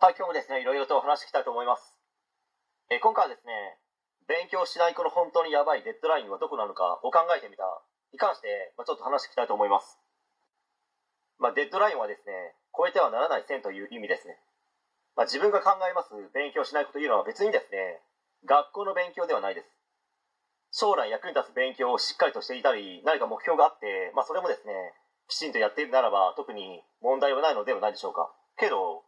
[0.00, 1.92] はい、今日もですね、いろいろとお話していきたいと思います。
[2.88, 3.52] え今回はですね、
[4.32, 7.68] 勉強しない子の本当にやばいデッドラインはどこなのかを考えてみた
[8.08, 10.00] に関して、まあ、ちょっと話していきたいと思います。
[11.36, 12.32] まあ、デッドラインはですね、
[12.72, 14.40] 超えてはならない線という意味ですね。
[15.20, 18.00] まあ、自分が考えます勉強しない子というのは別にですね、
[18.48, 19.68] 学校の勉強ではないです。
[20.72, 24.72] 将来役に立つ勉強をしっかりとしていたり、何か目標があって、まあ、それもですね、
[25.28, 28.32] きちんとやっているならば特に問題はないのではないでしょうか。
[28.56, 29.04] けど、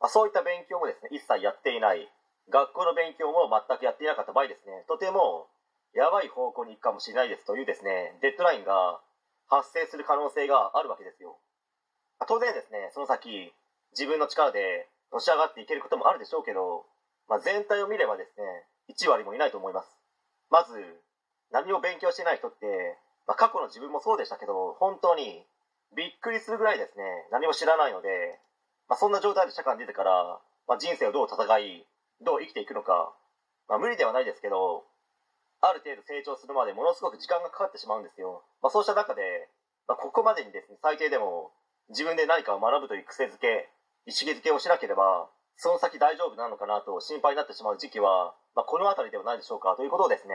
[0.00, 2.10] まあ、そういった勉強もですね一切やっていない。
[2.50, 5.48] 学校の勉強も全くやっていなかった場合ですねとても
[5.94, 9.00] やばい方向に行くかもしれないですというですねデッドラインが
[9.48, 11.38] 発生する可能性があるわけですよ。
[12.26, 13.52] 当然ですねその先
[13.92, 16.86] 自分の力でのし上がっていけることもあるでしょうけど、
[17.28, 18.44] まあ、全体を見ればですね
[18.90, 19.88] 1割もいないと思います。
[20.50, 20.74] まず
[21.52, 22.66] 何も勉強してない人って、
[23.26, 25.46] まあ、過去の自分もそうでしたけど本当に
[25.96, 28.40] びっくりするぐらいですね何も知らないので
[28.88, 31.86] まあ、そんな状態で社会に出てから、まあ、人生をどう戦い
[32.22, 33.12] どう生きていくのか、
[33.68, 34.84] まあ、無理ではないですけど
[35.60, 39.48] ある程度成長するまでものすごく時間がかかってしまうんですよ、まあ、そうした中で、
[39.88, 41.52] まあ、ここまでにですね最低でも
[41.88, 43.68] 自分で何かを学ぶという癖づけ
[44.06, 50.34] 意識づけをしなければその先大丈夫なのかなと心配になってしまう時期は、まあ、この辺りではないでしょうかということをですね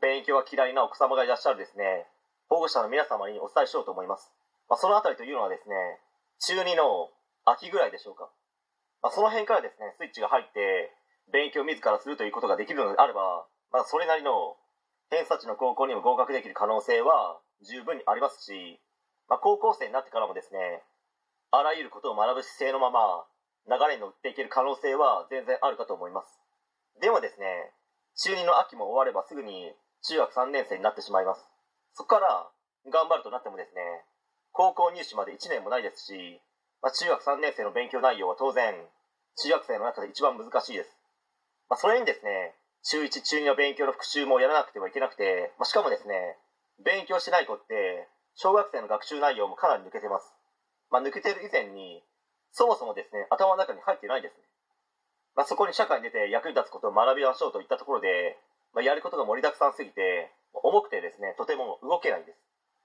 [0.00, 2.06] 勉強が嫌いな奥様がいらっしゃるですね
[2.48, 4.30] 保護者の皆様にお伝えしようと思います、
[4.68, 5.74] まあ、その辺りというのはですね
[6.38, 7.10] 中2の
[7.44, 8.30] 秋ぐらいでしょうか、
[9.02, 10.92] まあ、その辺からですねスイッチが入って
[11.32, 14.56] 勉強を自らするということができるのであれば、まあ、それなりの
[15.10, 18.80] 偏差値の高校にも合格できる可能性は十分にありますし、
[19.28, 20.82] まあ、高校生になってからもですね
[21.52, 23.24] あらゆることを学ぶ姿勢のまま
[23.68, 26.28] 流れに乗っていける可能性は全然あるかと思います。
[27.00, 27.72] でもですね
[28.16, 31.44] 中2の秋も終わればすぐに中学3年生になってしまいます。
[31.94, 32.50] そこから
[32.90, 33.80] 頑張るとなってもですね
[34.52, 36.40] 高校入試まで1年もないですし
[36.84, 38.76] まあ、中学3年生の勉強内容は当然
[39.40, 40.92] 中学生の中で一番難しいです、
[41.72, 42.52] まあ、それにですね
[42.84, 46.36] 中1中2の勉強の復習もやらなくてはいけなくて、まあ、しかもですね
[46.84, 48.04] 勉強しない子って
[48.36, 50.28] 小学生の学習内容もかなり抜けてます、
[50.92, 52.04] まあ、抜けてる以前に
[52.52, 54.44] そもそもですね頭の中に入ってないですね、
[55.40, 58.36] まあ、そこに社会に出て役に立つことを学びましょうといったところで、
[58.76, 62.36] まあ、やることが盛りだくさんすぎて重くてですねとても動けないんです。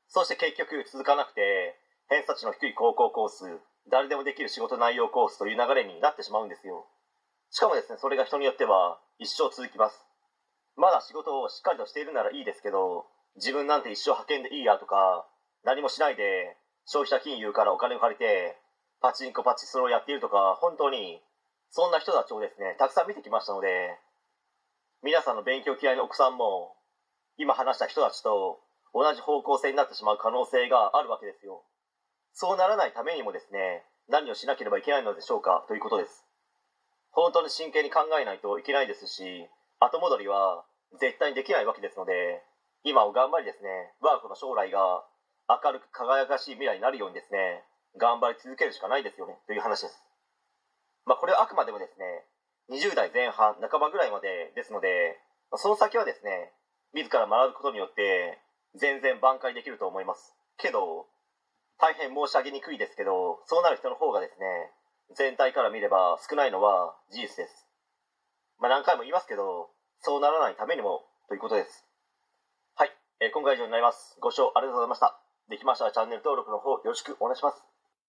[0.08, 1.76] そして結局続かなくて
[2.08, 3.46] 偏差値の低い高校コース
[3.92, 6.86] 誰でもできる仕事内容コースという流れになってしまうんですよ。
[7.52, 10.06] しかもですねそれが人によっては一生続きます。
[10.78, 13.06] まだ仕事をしっかりとしているならいいですけど
[13.36, 15.28] 自分なんて一生派遣でいいやとか
[15.66, 16.56] 何もしないで
[16.86, 18.56] 消費者金融からお金を借りて
[19.02, 21.22] パチンコパチスロをやっているとか本当に
[21.70, 23.98] そんな人たちをですねたくさん見てきましたので
[25.04, 26.76] 皆さんの勉強嫌いの奥さんも
[27.38, 28.60] 今話した人たちと
[28.94, 31.64] 同じ方向性になってしまう可能性があるわけですよ。
[32.40, 36.24] そうならないためにもですね何をしなければいけないのでしょうかということです。
[37.12, 39.50] 本当に真剣に考えないといけないですし
[39.82, 40.64] 後戻りは
[41.02, 42.40] 絶対にできないわけですので
[42.86, 45.04] 今を頑張りですね我が子の将来が
[45.52, 47.68] 明るく輝かしい未来になるようにですね
[48.00, 50.00] 頑張り続けるしかないですよねという話です。
[51.04, 52.24] まあこれはあくまでもですね
[52.72, 55.20] 20代前半半ばぐらいまでですので
[55.60, 56.54] その先はですね
[56.96, 58.40] 自ら学ぶことによって
[58.80, 60.40] 全然挽回できると思います。
[60.56, 61.04] けど
[61.80, 64.46] 大変申し上げにくいですけどそうなる人の方がですね
[65.16, 67.66] 全体から見れば少ないのは事実です。
[68.60, 71.86] まあ何回も言いますけどそうならないためにもということです。
[72.76, 72.92] はい、
[73.22, 74.18] えー今回以上になります。
[74.20, 75.20] ご視聴ありがとうございました。
[75.50, 77.79] できましたらチャンネル登録の方よろしくお願いします。